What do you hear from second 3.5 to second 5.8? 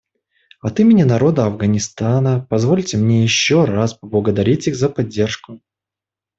раз поблагодарить их за поддержку».